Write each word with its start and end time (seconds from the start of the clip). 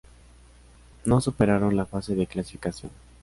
No 1.05 1.21
superaron 1.21 1.77
la 1.77 1.85
fase 1.85 2.15
de 2.15 2.25
clasificación. 2.25 2.89